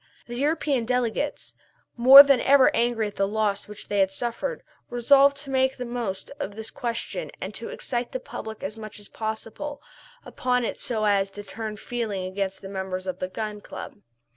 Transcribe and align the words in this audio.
The 0.25 0.35
European 0.35 0.85
delegates, 0.87 1.53
more 1.95 2.23
than 2.23 2.41
ever 2.41 2.75
angry 2.75 3.05
at 3.05 3.17
the 3.17 3.27
loss 3.27 3.67
which 3.67 3.87
they 3.87 3.99
had 3.99 4.09
suffered, 4.09 4.63
resolved 4.89 5.37
to 5.37 5.51
make 5.51 5.77
the 5.77 5.85
most 5.85 6.31
of 6.39 6.55
this 6.55 6.71
question 6.71 7.29
and 7.39 7.53
to 7.53 7.69
excite 7.69 8.11
the 8.11 8.19
public 8.19 8.63
as 8.63 8.75
much 8.75 8.99
as 8.99 9.07
possible 9.09 9.79
upon 10.25 10.65
it 10.65 10.79
so 10.79 11.05
as 11.05 11.29
to 11.29 11.43
turn 11.43 11.77
feeling 11.77 12.25
against 12.25 12.63
the 12.63 12.67
members 12.67 13.05
of 13.05 13.19
the 13.19 13.27
Gun 13.27 13.61
Club. 13.61 14.01